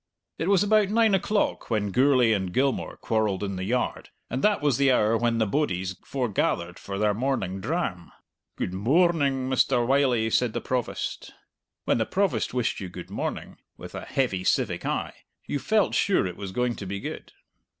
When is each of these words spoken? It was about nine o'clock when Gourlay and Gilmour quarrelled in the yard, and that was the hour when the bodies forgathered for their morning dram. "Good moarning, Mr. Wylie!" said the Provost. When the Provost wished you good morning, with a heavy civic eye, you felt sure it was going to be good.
It 0.39 0.47
was 0.49 0.63
about 0.63 0.89
nine 0.89 1.13
o'clock 1.13 1.69
when 1.69 1.91
Gourlay 1.91 2.31
and 2.33 2.51
Gilmour 2.51 2.97
quarrelled 2.97 3.43
in 3.43 3.55
the 3.55 3.63
yard, 3.65 4.09
and 4.31 4.43
that 4.43 4.59
was 4.59 4.77
the 4.77 4.91
hour 4.91 5.15
when 5.15 5.37
the 5.37 5.45
bodies 5.45 5.95
forgathered 6.03 6.79
for 6.79 6.97
their 6.97 7.13
morning 7.13 7.59
dram. 7.61 8.11
"Good 8.55 8.73
moarning, 8.73 9.47
Mr. 9.47 9.85
Wylie!" 9.85 10.31
said 10.31 10.53
the 10.53 10.61
Provost. 10.61 11.35
When 11.85 11.99
the 11.99 12.07
Provost 12.07 12.51
wished 12.51 12.79
you 12.79 12.89
good 12.89 13.11
morning, 13.11 13.57
with 13.77 13.93
a 13.93 14.01
heavy 14.01 14.43
civic 14.43 14.87
eye, 14.87 15.13
you 15.45 15.59
felt 15.59 15.93
sure 15.93 16.25
it 16.25 16.35
was 16.35 16.51
going 16.51 16.75
to 16.77 16.87
be 16.87 16.99
good. 16.99 17.33